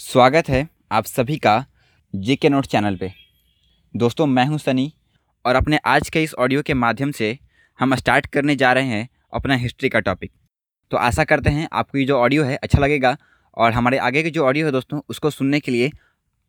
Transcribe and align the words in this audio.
स्वागत 0.00 0.48
है 0.48 0.68
आप 0.92 1.04
सभी 1.04 1.36
का 1.36 1.52
जे 2.14 2.34
के 2.36 2.48
नोट 2.48 2.66
चैनल 2.66 2.96
पे। 2.96 3.12
दोस्तों, 3.94 4.26
मैं 4.26 4.44
हूँ 4.46 4.58
सनी 4.58 4.92
और 5.44 5.54
अपने 5.54 5.78
आज 5.86 6.08
के 6.10 6.22
इस 6.22 6.32
ऑडियो 6.34 6.62
के 6.62 6.74
माध्यम 6.74 7.10
से 7.10 7.38
हम 7.78 7.94
स्टार्ट 7.94 8.26
करने 8.26 8.56
जा 8.56 8.72
रहे 8.72 8.86
हैं 8.86 9.08
अपना 9.34 9.54
हिस्ट्री 9.54 9.88
का 9.88 10.00
टॉपिक। 10.00 10.32
तो 10.90 10.96
आशा 10.96 11.24
करते 11.24 11.50
हैं 11.50 11.68
आपको 11.72 11.98
ये 11.98 12.04
जो 12.04 12.18
ऑडियो 12.18 12.44
है 12.44 12.56
अच्छा 12.56 12.78
लगेगा 12.78 13.16
और 13.56 13.72
हमारे 13.72 13.98
आगे 13.98 14.22
के 14.22 14.30
जो 14.30 14.46
ऑडियो 14.46 14.66
है 14.66 14.72
दोस्तों, 14.72 15.00
उसको 15.08 15.30
सुनने 15.30 15.60
के 15.60 15.72
लिए 15.72 15.90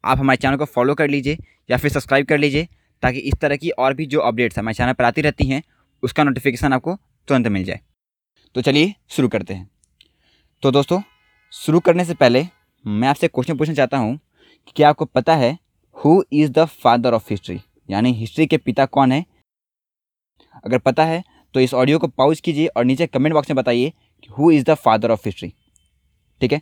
आप 0.04 0.20
हमारे 0.20 0.38
चैनल 0.38 0.58
को 0.58 0.66
फॉलो 0.68 0.96
कर 0.96 1.10
लीजिए 1.10 1.38
या 1.70 1.78
फिर 1.78 1.92
सब्सक्राइब 1.92 2.28
कर 2.28 2.38
लीजिए 2.38 2.68
ताकि 3.04 3.20
इस 3.20 3.36
तरह 3.42 3.56
की 3.56 3.70
और 3.72 3.94
भी 3.94 4.06
जो 4.06 4.20
अपडेट्स 4.22 4.60
हमारे 4.60 4.76
चैनल 4.76 4.94
पर 4.94 5.04
आती 5.04 5.22
रहती 5.22 5.50
हैं, 5.50 5.62
उसका 6.04 6.24
नोटिफिकेशन 6.24 6.74
आपको 6.74 6.96
तुरंत 7.28 7.48
मिल 7.50 7.64
जाए। 7.64 7.80
तो 8.56 8.62
चलिए 8.62 8.96
शुरू 9.10 9.28
करते 9.28 9.54
हैं। 9.54 9.70
तो 10.64 10.72
दोस्तों, 10.72 11.02
शुरू 11.54 11.80
करने 11.80 12.06
से 12.06 12.14
पहले 12.16 12.46
मैं 12.86 13.08
आपसे 13.08 13.28
क्वेश्चन 13.28 13.58
पूछना 13.58 13.74
चाहता 13.76 13.98
हूँ 13.98 14.16
कि 14.68 14.72
क्या 14.76 14.90
आपको 14.90 15.06
पता 15.06 15.36
है 15.36 15.58
who 15.98 16.24
is 16.34 16.52
the 16.52 16.66
father 16.66 17.14
of 17.14 17.28
history 17.30 17.60
यानी 17.90 18.12
हिस्ट्री 18.14 18.46
के 18.48 18.58
पिता 18.58 18.86
कौन 18.88 19.12
है? 19.12 19.26
अगर 20.66 20.78
पता 20.78 21.06
है 21.06 21.24
तो 21.56 21.60
इस 21.60 21.74
ऑडियो 21.74 22.00
को 22.00 22.08
पॉज 22.08 22.40
कीजिए 22.40 22.68
और 22.68 22.86
नीचे 22.86 23.08
कमेंट 23.08 23.34
बॉक्स 23.34 23.50
में 23.50 23.56
बताइए 23.56 23.90
कि 24.24 24.34
who 24.34 24.52
is 24.52 24.64
the 24.66 24.74
father 24.76 25.12
of 25.12 25.22
history 25.26 25.54
ठीक 26.42 26.54
है? 26.54 26.62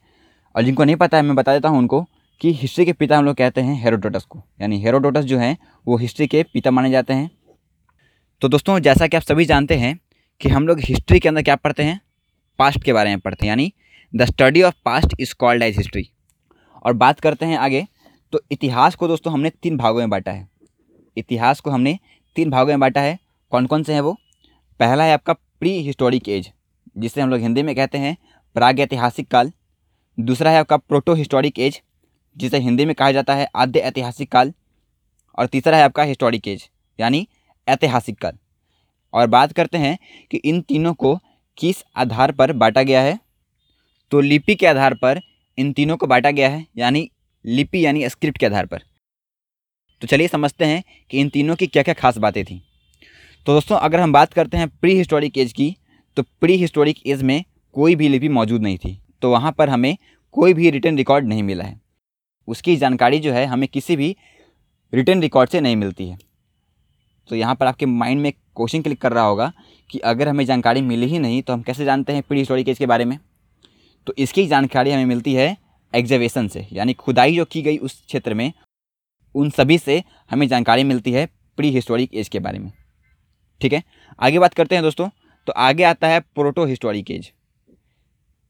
और 0.56 0.64
जिनको 0.64 0.84
नहीं 0.84 0.96
पता 0.96 1.18
है, 1.18 1.24
मैं 1.24 1.36
बता 1.36 1.54
देता 1.54 1.70
हूँ 1.70 1.78
उनको 1.78 2.02
कि 2.42 2.52
हिस्ट्री 2.54 2.86
के 2.86 2.94
पिता 2.94 3.18
हम 3.18 3.26
लोग 3.26 3.36
कहते 3.36 3.62
हैं 3.62 3.82
हेरोडोटस 3.84 4.24
को। 4.24 4.42
यानी 4.62 4.82
हेरोडोटस 4.82 5.24
जो 5.24 5.38
हैं, 5.38 5.58
वो 5.88 5.98
हिस्ट्री 5.98 6.28
के 6.28 6.44
पिता 6.44 6.72
माने 6.72 6.90
जाते 6.92 7.14
हैं। 7.14 7.30
तो 8.42 8.48
दोस्तों, 8.48 8.80
जैसा 8.80 9.08
कि 9.08 9.18
आप 9.18 9.24
सभी 9.24 9.46
जानते 9.46 9.76
हैं 9.76 9.98
कि 10.42 10.50
हम 10.50 10.68
लोग 10.68 10.80
हिस्ट्री 10.80 11.20
के 11.20 11.30
अंदर 11.30 11.42
क्या 11.42 11.56
पढ़ते 11.56 11.84
हैं? 11.84 12.00
पास्ट 12.60 12.84
के 12.84 12.94
बारे 12.94 13.10
में 13.10 13.20
पढ़ते 13.20 13.46
हैं। 13.46 13.50
यानी 13.50 13.72
the 14.14 14.26
study 14.26 14.62
of 14.62 14.76
past 14.86 15.16
is 15.20 15.34
called 15.40 15.64
as 15.64 15.78
history 15.78 16.10
और 16.86 16.94
बात 16.96 17.20
करते 17.20 17.46
हैं 17.46 17.58
आगे 17.58 17.86
तो 18.34 18.42
इतिहास 18.52 18.96
को 18.96 19.08
दोस्तों 19.08 19.34
हमने 19.34 19.50
तीन 19.54 19.78
भागों 19.78 20.00
में 20.00 20.10
बांटा 20.10 20.32
है। 20.32 20.48
इतिहास 21.18 21.60
को 21.60 21.72
हमने 21.72 21.98
तीन 22.36 22.50
भागों 22.50 22.68
में 22.68 22.80
बांटा 22.80 23.02
है। 23.02 23.18
कौन 23.52 23.66
कौन 23.66 23.84
से 23.84 23.94
हैं 23.94 24.02
वो? 24.02 24.16
पहला 24.80 25.04
है 25.04 25.14
आपका 25.14 25.34
प्री 25.34 25.72
हिस्टोरिक 25.82 26.30
एज, 26.30 26.52
जिसे 26.98 27.22
हम 27.22 27.30
लोग 27.30 27.40
हिंदी 27.40 27.64
में 27.64 27.76
कहते 27.76 27.98
हैं 27.98 28.16
प्राग 28.56 28.80
ऐतिहासिक 28.80 29.28
काल। 29.28 29.52
दूसरा 30.18 30.52
है 30.52 30.60
आपका 30.60 30.78
प्रोटो 30.78 31.14
हिस्टोरिक 31.14 31.60
एज, 31.60 31.82
जिसे 32.36 32.60
हिंदी 32.60 32.86
में 32.86 32.94
कहा 32.96 33.12
जाता 33.12 33.36
है 33.36 33.48
आद्य 33.56 33.80
ऐतिहासिक 33.80 34.32
काल। 34.32 34.54
और 35.38 35.48
तीसरा 35.48 35.78
है 35.78 35.84
आपका 35.84 36.04
हिस्टोरिक 36.04 36.48
एज, 36.48 36.70
यानी 37.00 37.28
ऐतिहासिक 37.68 38.18
काल। 38.18 38.38
और 39.14 39.28
बात 39.28 39.52
करते 39.52 39.78
हैं 39.78 39.98
कि 40.32 40.38
इन 40.38 40.62
तीनों 40.62 40.94
को 40.94 41.16
किस 41.58 41.84
आधार 41.96 42.32
पर 42.32 42.52
बांटा 42.54 42.84
गया 42.84 43.02
है? 43.02 43.20
तो 44.12 44.20
लिपि 44.22 44.56
के 44.56 44.68
आधार 44.68 44.94
पर 44.94 45.22
इन 45.60 45.72
तीनों 45.74 45.98
को 45.98 46.08
बांटा 46.08 46.32
गया 46.32 46.50
है, 46.50 46.66
यानी 46.78 47.10
लिपि 47.46 47.86
यानी 47.86 48.08
स्क्रिप्ट 48.10 48.38
के 48.38 48.46
आधार 48.46 48.66
पर। 48.66 48.84
तो 50.02 50.08
चलिए 50.08 50.28
समझते 50.28 50.66
हैं 50.66 50.84
कि 51.12 51.20
इन 51.20 51.30
तीनों 51.30 51.56
की 51.56 51.68
क्या 51.68 51.84
क्या 51.84 51.94
खास 51.94 52.18
बातें 52.18 52.44
थी। 52.46 52.62
तो 53.46 53.54
दोस्तों, 53.54 53.78
अगर 53.78 54.00
हम 54.00 54.14
बात 54.14 54.34
करते 54.34 54.58
हैं 54.58 54.68
प्री 54.72 54.96
हिस्टोरिक 54.96 55.38
एज 55.38 55.54
की 55.54 55.76
तो 56.18 56.24
प्री 56.42 56.56
हिस्टोरिक 56.58 57.06
एज 57.08 57.22
में 57.24 57.44
कोई 57.76 57.96
भी 57.96 58.08
लिपि 58.08 58.30
मौजूद 58.30 58.62
नहीं 58.62 58.78
थी 58.78 58.98
तो 59.22 59.32
वहाँ 59.32 59.52
पर 59.52 59.70
हमें 59.70 59.96
कोई 60.36 60.54
भी 60.54 60.70
रिटर्न 60.70 60.98
रिकॉर्ड 60.98 61.28
नहीं 61.28 61.44
मिला 61.44 61.64
है। 61.64 61.80
उसकी 62.48 62.76
जानकारी 62.78 63.20
जो 63.20 63.32
है, 63.34 63.46
हमें 63.46 63.68
किसी 63.68 63.96
भी 63.96 64.16
रिटर्न 64.94 65.22
रिकॉर्ड 65.22 65.50
से 65.50 65.62
नहीं 65.62 65.76
मिलती 65.76 66.08
है। 66.08 66.18
तो 67.30 67.36
यहाँ 67.36 67.56
पर 67.56 67.66
आपके 67.66 67.86
माइंड 67.86 68.22
में 68.22 68.32
क्वेश्चन 68.32 68.82
क्लिक 68.82 69.02
कर 69.02 69.14
रहा 69.14 69.24
होगा 69.24 69.52
कि 69.90 70.00
अगर 70.02 70.28
हमें 70.28 70.46
जानकारी 70.46 70.82
मिली 70.84 71.08
ही 71.08 71.20
नहीं 71.20 71.42
तो 71.42 71.54
हम 71.54 71.62
कैसे 71.62 71.86
जानते 71.86 72.14
हैं 72.14 72.24
प्री 72.24 72.40
हिस्टोरिक 72.40 72.70
एज 72.70 72.78
के 72.78 72.86
बारे 72.86 73.06
में? 73.06 73.18
तो 74.08 74.14
इसकी 74.18 74.46
जानकारी 74.48 74.92
हमें 74.92 75.06
मिलती 75.06 75.34
है 75.34 75.56
एग्जर्वेशन 75.94 76.48
से, 76.48 76.66
यानी 76.72 76.94
खुदाई 76.96 77.36
जो 77.36 77.46
की 77.46 77.62
गई 77.62 77.78
उस 77.80 78.02
क्षेत्र 78.02 78.34
में, 78.34 78.52
उन 79.36 79.50
सभी 79.52 79.78
से 79.78 80.04
हमें 80.32 80.48
जानकारी 80.48 80.84
मिलती 80.84 81.12
है 81.12 81.26
प्री 81.58 81.72
हिस्टोरिक 81.72 82.14
एज 82.14 82.30
के 82.30 82.40
बारे 82.40 82.60
में। 82.60 82.72
ठीक 83.62 83.74
है? 83.74 83.84
आगे 84.20 84.40
बात 84.40 84.54
करते 84.54 84.76
हैं 84.76 84.84
दोस्तों 84.84 85.10
तो 85.48 85.54
आगे 85.54 85.84
आता 85.86 86.08
है 86.08 86.20
प्रोटो 86.20 86.66
हिस्टोरिक 86.66 87.12
एज 87.12 87.32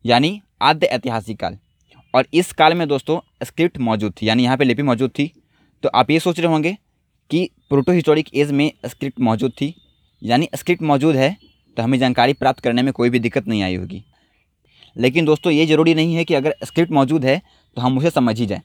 यानी 0.05 0.41
आद्य 0.61 0.87
ऐतिहासिक 0.87 1.39
काल। 1.39 1.57
और 2.13 2.27
इस 2.33 2.51
काल 2.53 2.73
में 2.73 2.87
दोस्तों 2.87 3.19
स्क्रिप्ट 3.43 3.77
मौजूद 3.79 4.13
थी, 4.13 4.27
यानी 4.27 4.43
यहाँ 4.43 4.57
पे 4.57 4.63
लिपि 4.63 4.83
मौजूद 4.83 5.11
थी। 5.11 5.31
तो 5.83 5.89
आप 5.89 6.09
ये 6.11 6.19
सोच 6.19 6.39
रहे 6.39 6.51
होंगे 6.51 6.77
कि 7.31 7.49
प्रोटो 7.69 7.91
हिस्टोरिक 7.91 8.33
एज 8.33 8.51
में 8.51 8.71
स्क्रिप्ट 8.85 9.19
मौजूद 9.21 9.51
थी, 9.51 9.73
यानी 10.21 10.49
स्क्रिप्ट 10.55 10.81
मौजूद 10.83 11.15
है 11.15 11.35
तो 11.77 11.83
हमें 11.83 11.97
जानकारी 11.99 12.33
प्राप्त 12.35 12.59
करने 12.59 12.81
में 12.81 12.91
कोई 12.93 13.09
भी 13.09 13.19
दिक्कत 13.19 13.47
नहीं 13.47 13.63
आई 13.63 13.75
होगी। 13.75 14.03
लेकिन 14.99 15.25
दोस्तों, 15.25 15.51
ये 15.53 15.65
ज़रूरी 15.65 15.93
नहीं 15.95 16.15
है 16.15 16.23
कि 16.25 16.33
अगर 16.33 16.55
स्क्रिप्ट 16.63 16.91
मौजूद 16.91 17.25
है 17.25 17.41
तो 17.77 17.81
हम 17.81 17.97
उसे 17.97 18.09
समझ 18.09 18.39
ही 18.39 18.45
जाएँ। 18.45 18.61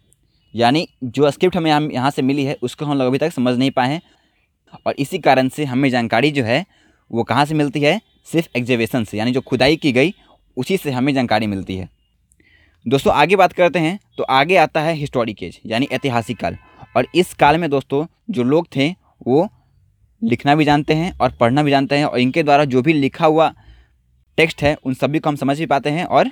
यानी 0.55 0.87
जो 1.05 1.31
स्क्रिप्ट 1.31 1.57
हमें 1.57 1.71
हम 1.71 1.91
यहाँ 1.93 2.11
से 2.11 2.23
मिली 2.23 2.45
है, 2.45 2.57
उसको 2.63 2.85
हम 2.85 2.99
लोग 2.99 3.07
अभी 3.07 3.19
तक 3.19 3.33
समझ 3.33 3.57
नहीं 3.59 3.71
पाए 3.71 3.89
हैं। 3.89 4.01
और 4.87 4.95
इसी 4.99 5.19
कारण 5.19 5.49
से 5.49 5.65
हमें 5.65 5.89
जानकारी 5.91 6.31
जो 6.31 6.45
है, 6.45 6.65
वो 7.11 7.23
कहाँ 7.25 7.45
से 7.45 7.55
मिलती 7.55 7.81
है? 7.81 8.01
सिर्फ़ 8.27 8.49
एग्जिबिशन 8.57 9.05
से, 9.05 9.19
यानी 9.19 9.33
जो 9.33 9.41
खुदाई 9.41 9.77
की 9.77 9.93
गई, 9.93 10.15
उसी 10.57 10.77
से 10.77 10.91
हमें 10.91 11.13
जानकारी 11.15 11.47
मिलती 11.47 11.77
है। 11.77 11.89
दोस्तों, 12.87 13.13
आगे 13.13 13.37
बात 13.37 13.53
करते 13.53 13.79
हैं 13.79 13.99
तो 14.19 14.23
आगे 14.25 14.57
आता 14.57 14.81
है 14.81 14.95
हिस्टोरिक 14.95 15.43
एज 15.43 15.61
यानी 15.67 15.89
ऐतिहासिक 15.93 16.39
काल। 16.39 16.57
और 16.97 17.07
इस 17.15 17.33
काल 17.35 17.59
में 17.59 17.69
दोस्तों, 17.71 18.05
जो 18.31 18.43
लोग 18.45 18.67
थे, 18.77 18.89
वो 19.27 19.49
लिखना 20.23 20.55
भी 20.55 20.65
जानते 20.65 20.95
हैं 20.95 21.13
और 21.19 21.31
पढ़ना 21.31 21.63
भी 21.63 21.71
जानते 21.71 21.97
हैं, 21.97 22.05
और 22.05 22.19
इनके 22.19 22.43
द्वारा 22.43 22.65
जो 22.65 22.83
भी 22.83 22.93
लिखा 22.93 23.27
हुआ 23.27 23.53
टेक्स्ट 24.39 24.63
है, 24.63 24.77
उन 24.85 24.95
सभी 24.95 25.19
को 25.19 25.29
हम 25.29 25.37
समझ 25.37 25.59
भी 25.59 25.67
पाते 25.67 25.91
हैं 25.91 26.05
और 26.05 26.31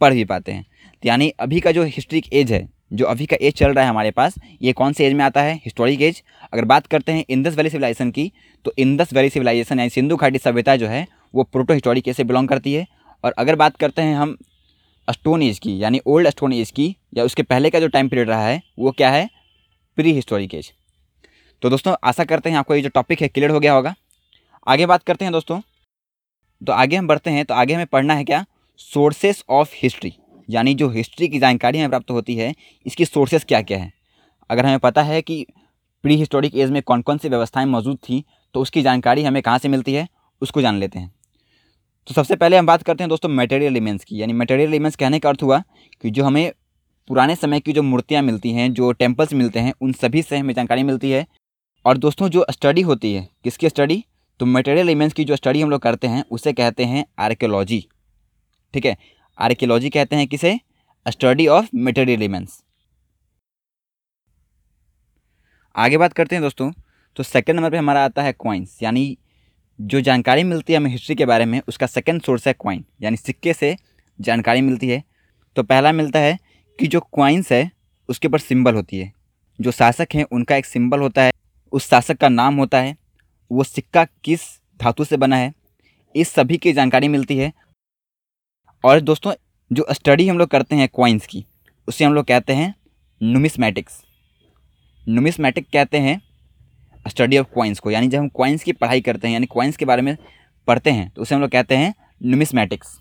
पढ़ 0.00 0.14
भी 0.14 0.24
पाते 0.24 0.52
हैं। 0.52 0.64
तो 1.02 1.08
यानी 1.08 1.28
अभी 1.40 1.60
का 1.60 1.72
जो 1.72 1.82
हिस्ट्रिक 1.84 2.32
एज 2.32 2.52
है, 2.52 2.68
जो 2.92 3.06
अभी 3.06 3.26
का 3.26 3.36
एज 3.40 3.54
चल 3.54 3.72
रहा 3.72 3.84
है 3.84 3.90
हमारे 3.90 4.10
पास, 4.10 4.34
ये 4.62 4.72
कौन 4.72 4.92
से 4.92 5.06
एज 5.06 5.12
में 5.12 5.24
आता 5.24 5.42
है? 5.42 5.54
Historic 5.56 6.02
age. 6.02 6.22
अगर 6.52 6.64
बात 6.64 6.86
करते 6.86 7.12
हैं 7.12 7.24
इंदस 7.28 7.56
वैली 7.56 7.70
सिविलाइजेशन 7.70 8.10
की 8.10 8.30
तो 8.64 8.72
इंदस 8.78 9.12
वैली 9.12 9.30
सिविलाइजेशन 9.30 9.78
यानी 9.78 9.90
सिंधु 9.90 10.16
घाटी 10.16 10.38
सभ्यता 10.38 10.76
जो 10.76 10.88
है, 10.88 11.06
वो 11.34 11.42
प्रोटो 11.42 11.74
हिस्टोरिक 11.74 12.08
एज 12.08 12.16
से 12.16 12.24
बिलोंग 12.24 12.48
करती 12.48 12.72
है। 12.74 12.86
और 13.24 13.34
अगर 13.38 13.56
बात 13.56 13.76
करते 13.76 14.02
हैं 14.02 14.14
हम 14.16 14.36
स्टोन 15.08 15.42
एज 15.42 15.58
की, 15.58 15.82
यानी 15.82 16.00
ओल्ड 16.06 16.28
स्टोन 16.28 16.52
एज 16.52 16.70
की, 16.70 16.94
या 17.14 17.24
उसके 17.24 17.42
पहले 17.42 17.70
का 17.70 17.80
जो 17.80 17.88
टाइम 17.88 18.08
पीरियड 18.08 18.28
रहा 18.28 18.46
है, 18.46 18.60
वो 18.78 18.90
क्या 18.90 19.10
है? 19.10 19.28
Pre 19.98 20.12
historic 20.12 20.54
age. 20.54 20.72
तो 21.62 21.70
दोस्तों, 21.70 21.94
आशा 22.04 22.24
करते 22.24 22.50
हैं 22.50 22.56
आपको 22.56 22.74
ये 22.74 22.82
जो 22.82 22.88
टॉपिक 22.88 23.22
है 23.22 23.28
क्लियर 23.28 23.50
हो 23.50 23.60
गया 23.60 23.72
होगा। 23.72 23.94
आगे 24.66 24.86
बात 24.86 25.02
करते 25.02 25.24
हैं 25.24 25.32
दोस्तों। 25.32 25.60
तो 26.62 26.72
आगे 26.72 26.96
हम 26.96 27.06
बढ़ते 27.06 27.30
हैं 27.30 27.44
तो 27.44 27.54
आगे 27.54 27.74
हमें 27.74 27.86
पढ़ना 27.86 28.14
है 28.14 28.24
क्या? 28.24 28.44
सोर्सेस 28.80 29.44
ऑफ़ 29.50 29.72
हिस्ट्री 29.76 30.12
यानी 30.48 30.74
जो 30.74 30.88
हिस्ट्री 30.88 31.28
की 31.28 31.38
जानकारी 31.38 31.78
हमें 31.78 31.88
प्राप्त 31.88 32.10
होती 32.10 32.34
है, 32.34 32.54
इसकी 32.86 33.04
सोर्सेस 33.04 33.44
क्या 33.44 33.60
क्या 33.62 33.78
है? 33.78 33.92
अगर 34.50 34.66
हमें 34.66 34.78
पता 34.78 35.02
है 35.02 35.20
कि 35.22 35.44
प्री 36.04 36.16
हिस्टोरिक 36.16 36.56
एज 36.56 36.70
में 36.70 36.82
कौन 36.82 37.02
कौन 37.02 37.18
सी 37.18 37.28
व्यवस्थाएँ 37.28 37.66
मौजूद 37.66 37.98
थी 37.98 38.24
तो 38.54 38.60
उसकी 38.60 38.82
जानकारी 38.82 39.22
हमें 39.22 39.42
कहाँ 39.42 39.58
से 39.58 39.68
मिलती 39.68 39.94
है, 39.94 40.06
उसको 40.42 40.62
जान 40.62 40.76
लेते 40.76 40.98
हैं। 40.98 41.12
तो 42.08 42.14
सबसे 42.14 42.36
पहले 42.36 42.56
हम 42.56 42.66
बात 42.66 42.82
करते 42.82 43.02
हैं 43.04 43.08
दोस्तों 43.08 43.28
मटेरियल 43.28 43.72
एलिमेंट्स 43.72 44.04
की, 44.04 44.20
यानी 44.20 44.32
मटेरियल 44.32 44.68
एलिमेंट्स 44.68 44.96
कहने 44.96 45.18
का 45.18 45.28
अर्थ 45.28 45.42
हुआ 45.42 45.62
कि 46.02 46.10
जो 46.10 46.24
हमें 46.24 46.52
पुराने 47.08 47.36
समय 47.36 47.60
की 47.60 47.72
जो 47.72 47.82
मूर्तियाँ 47.82 48.22
मिलती 48.22 48.52
हैं, 48.52 48.72
जो 48.72 48.90
टेम्पल्स 48.92 49.32
मिलते 49.32 49.60
हैं, 49.60 49.72
उन 49.80 49.92
सभी 49.92 50.22
से 50.22 50.38
हमें 50.38 50.54
जानकारी 50.54 50.82
मिलती 50.82 51.10
है। 51.10 51.26
और 51.84 51.98
दोस्तों 51.98 52.28
जो 52.28 52.44
स्टडी 52.50 52.80
होती 52.80 53.12
है, 53.14 53.28
किसकी 53.44 53.68
स्टडी 53.68 54.04
तो 54.40 54.46
मटेरियल 54.46 54.90
इमेंट्स 54.90 55.14
की 55.14 55.24
जो 55.24 55.36
स्टडी 55.36 55.60
हम 55.60 55.70
लोग 55.70 55.80
करते 55.80 56.06
हैं, 56.06 56.24
उसे 56.30 56.52
कहते 56.52 56.84
हैं 56.84 57.04
आर्कियोलॉजी 57.18 57.86
ठीक 58.74 58.84
है? 58.86 58.96
आर्कियोलॉजी 59.38 59.90
कहते 59.90 60.16
हैं 60.16 60.26
किसे? 60.26 60.58
स्टडी 61.06 61.46
ऑफ़ 61.46 61.68
मटेरियल 61.74 62.22
इमेंट्स 62.22 62.62
आगे 65.76 65.98
बात 65.98 66.12
करते 66.12 66.34
हैं 66.34 66.42
दोस्तों 66.42 66.70
तो 67.16 67.22
सेकंड 67.22 67.56
नंबर 67.56 67.70
पे 67.70 67.76
हमारा 67.76 68.04
आता 68.04 68.22
है 68.22 68.32
क्वाइंस 68.32 68.78
यानी 68.82 69.18
जो 69.78 70.00
जानकारी 70.00 70.42
मिलती 70.44 70.72
है 70.72 70.76
हमें 70.76 70.90
हिस्ट्री 70.90 71.14
के 71.14 71.26
बारे 71.26 71.44
में, 71.44 71.60
उसका 71.68 71.86
सेकंड 71.86 72.22
सोर्स 72.22 72.46
है 72.46 72.52
क्वाइन 72.52 72.84
यानी 73.02 73.16
सिक्के 73.16 73.52
से 73.52 73.76
जानकारी 74.20 74.60
मिलती 74.60 74.88
है। 74.88 75.02
तो 75.56 75.62
पहला 75.62 75.92
मिलता 75.92 76.18
है 76.18 76.38
कि 76.78 76.86
जो 76.86 77.00
क्वाइंस 77.00 77.52
है, 77.52 77.70
उसके 78.08 78.28
ऊपर 78.28 78.38
सिंबल 78.38 78.74
होती 78.74 78.98
है। 78.98 79.12
जो 79.60 79.70
शासक 79.70 80.08
हैं, 80.14 80.24
उनका 80.24 80.56
एक 80.56 80.66
सिंबल 80.66 81.00
होता 81.00 81.22
है। 81.22 81.32
उस 81.72 81.88
शासक 81.88 82.16
का 82.16 82.28
नाम 82.28 82.56
होता 82.56 82.80
है। 82.80 82.96
वो 83.52 83.64
सिक्का 83.64 84.04
किस 84.24 84.40
धातु 84.80 85.04
से 85.04 85.16
बना 85.16 85.36
है, 85.36 85.52
इस 86.14 86.28
सभी 86.30 86.56
की 86.58 86.72
जानकारी 86.72 87.08
मिलती 87.08 87.36
है। 87.36 87.52
और 88.84 89.00
दोस्तों, 89.00 89.32
जो 89.70 89.86
स्टडी 89.92 90.28
हम 90.28 90.38
लोग 90.38 90.48
करते 90.48 90.76
हैं 90.76 90.88
क्वाइंस 90.88 91.26
की, 91.26 91.44
उसे 91.88 92.04
हम 92.04 92.14
लोग 92.14 92.24
कहते 92.26 92.52
हैं 92.52 92.74
नुमिसमैटिक्स 93.20 94.02
नुमिसमैटिक 95.06 95.66
कहते 95.72 95.98
हैं 95.98 96.20
स्टडी 97.06 97.38
ऑफ़ 97.38 97.46
क्वाइंस 97.46 97.80
को, 97.80 97.90
यानी 97.90 98.08
जब 98.08 98.18
हम 98.18 98.28
क्वाइंस 98.28 98.62
की 98.64 98.72
पढ़ाई 98.72 99.00
करते 99.00 99.28
हैं, 99.28 99.32
यानी 99.32 99.46
क्वाइंस 99.46 99.76
के 99.76 99.84
बारे 99.84 100.02
में 100.02 100.16
पढ़ते 100.68 100.90
हैं 100.90 101.08
तो 101.10 101.22
उसे 101.22 101.34
हम 101.34 101.40
लोग 101.40 101.50
कहते 101.50 101.76
हैं 101.76 101.94
नुमिसमैटिक्स 102.20 102.98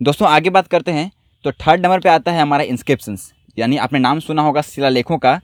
दोस्तों, 0.00 0.28
आगे 0.28 0.50
बात 0.50 0.68
करते 0.68 0.92
हैं 0.92 1.10
तो 1.44 1.52
थर्ड 1.52 1.80
नंबर 1.80 2.00
पे 2.00 2.08
आता 2.08 2.32
है 2.32 2.40
हमारा 2.40 2.64
इंस्क्रिप्शंस 2.64 3.32
यानी 3.58 3.76
आपने 3.78 3.98
नाम 3.98 4.20
सुना 4.20 4.42
होगा 4.42 4.62
शिलालेखों 4.62 5.18
का। 5.18 5.40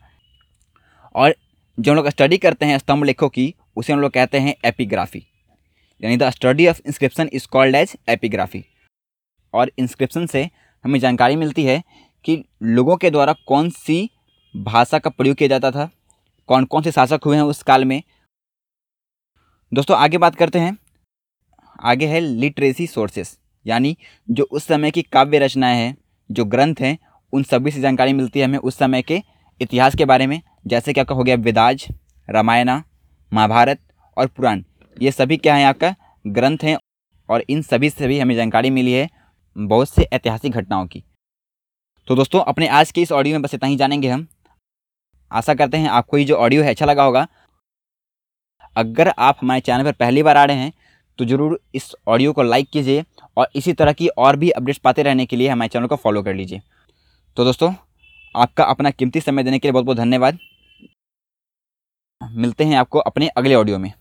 और 1.15 1.35
जो 1.79 1.93
हम 1.93 1.97
लोग 1.97 2.09
स्टडी 2.09 2.39
करते 2.39 2.67
हैं 2.67 2.79
स्तंभ 2.79 3.05
लेखों 3.05 3.29
की, 3.29 3.55
उसे 3.77 3.93
हम 3.93 4.01
लोग 4.01 4.13
कहते 4.13 4.39
हैं 4.39 4.55
एपिग्राफी 4.65 5.27
यानी 6.03 6.17
the 6.17 6.31
study 6.31 6.67
of 6.67 6.81
inscription 6.87 7.31
is 7.33 7.47
called 7.49 7.75
as 7.75 7.97
epigraphy 8.09 8.65
और 9.55 9.71
इंस्क्रिप्शन 9.79 10.27
से 10.27 10.51
हमें 10.85 10.99
जानकारी 11.01 11.37
मिलती 11.37 11.65
है 11.65 11.83
कि 12.25 12.45
लोगों 12.63 12.97
के 12.97 13.11
द्वारा 13.11 13.33
कौन 13.47 13.71
सी 13.71 14.11
भाषा 14.57 14.99
का 14.99 15.11
प्रयोग 15.11 15.37
किया 15.37 15.49
जाता 15.49 15.71
था 15.71 15.91
कौन 16.49 16.65
कौन 16.65 16.83
से 16.83 16.93
शासक 16.93 17.21
हुए 17.27 17.37
हैं 17.37 17.43
उस 17.43 17.63
काल 17.63 17.85
में। 17.85 18.03
दोस्तों, 19.73 19.97
आगे 19.97 20.19
बात 20.19 20.35
करते 20.35 20.59
हैं। 20.59 20.77
आगे 21.83 22.07
है 22.07 22.21
लिटरेसी 22.21 22.87
सोर्सेस 22.87 23.39
यानी 23.67 23.97
जो 24.31 24.45
उस 24.51 24.65
समय 24.65 24.91
की 24.91 25.03
काव्य 25.03 25.39
रचनाएँ 25.39 25.77
हैं, 25.77 25.97
जो 26.31 26.45
ग्रंथ 26.45 26.75
हैं, 26.81 26.99
उन 27.33 27.43
सभी 27.43 27.71
से 27.71 27.81
जानकारी 27.81 28.13
मिलती 28.13 28.41
है 28.41 28.45
हमें 28.45 28.59
उस 28.59 28.79
समय 28.79 29.03
के 29.03 29.23
इतिहास 29.61 29.95
के 29.95 30.05
बारे 30.05 30.27
में। 30.27 30.41
जैसे 30.65 30.93
कि 30.93 31.01
आपका 31.01 31.15
हो 31.15 31.23
गया 31.23 31.37
वेदाज, 31.37 31.87
रामायणा, 32.29 32.83
महाभारत 33.33 33.81
और 34.17 34.27
पुराण। 34.27 34.63
ये 34.97 35.11
सभी 35.13 35.37
क्या 35.37 35.55
हैं 35.55 35.67
आपका 35.67 35.95
ग्रंथ 36.25 36.59
हैं 36.63 36.77
और 37.29 37.45
इन 37.49 37.63
सभी 37.63 37.91
से 37.91 38.07
भी 38.09 38.19
हमें 38.19 38.35
जानकारी 38.37 38.71
मिली 38.71 38.93
है 38.93 39.09
बहुत 39.57 39.89
से 39.89 40.03
ऐतिहासिक 40.05 40.53
घटनाओं 40.53 40.87
की। 40.87 41.03
तो 42.09 42.17
दोस्तों, 42.17 42.41
अपने 42.43 42.69
आज 42.69 42.91
के 42.91 43.03
इस 43.03 43.13
ऑडियो 43.13 43.35
में 43.35 43.43
बस 43.43 43.55
इतना 43.55 43.69
ही 43.69 43.77
जानेंगे 43.77 44.09
हम। 44.09 44.27
आशा 45.31 45.55
करते 45.55 45.77
हैं 45.77 45.89
आपको 45.91 46.19
ये 46.19 46.25
जो 46.25 46.37
ऑडियो 46.37 46.63
है 46.63 46.71
अच्छा 46.71 46.87
लगा 46.87 47.05
होगा। 47.05 47.27
अगर 48.77 49.09
आप 49.11 49.39
हमारे 49.41 49.61
चैनल 49.61 49.85
पर 49.85 49.93
पहली 49.95 50.23
बार 50.23 50.37
आ 50.37 50.45
रहे 50.45 50.57
हैं 50.57 50.73
तो 51.19 51.25
ज़रूर 51.25 51.59
इस 51.75 51.95
ऑडियो 52.09 52.33
को 52.33 52.43
लाइक 52.43 52.69
कीजिए 52.71 53.05
और 53.37 53.49
इसी 53.57 53.73
तरह 53.73 53.93
की 53.93 54.09
और 54.09 54.37
भी 54.37 54.51
अपडेट्स 54.51 54.79
पाते 54.79 55.03
रहने 55.03 55.27
के 55.27 55.37
लिए 55.37 55.49
हमारे 55.49 55.69
चैनल 55.69 55.87
को 55.87 55.97
फॉलो 55.97 56.23
कर 56.23 56.35
लीजिए। 56.35 56.61
तो 57.37 57.45
दोस्तों, 57.45 57.73
आपका 58.35 58.65
अपना 58.65 58.91
कीमती 58.91 59.21
समय 59.21 59.43
देने 59.43 59.59
के 59.59 59.69
लिए 59.69 59.73
बहुत 59.73 59.85
बहुत 59.85 59.99
धन्यवाद। 59.99 60.39
मिलते 62.35 62.65
हैं 62.65 62.77
आपको 62.77 62.99
अपने 62.99 63.29
अगले 63.29 63.55
ऑडियो 63.55 63.79
में। 63.79 63.93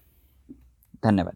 धन्यवाद। 1.03 1.35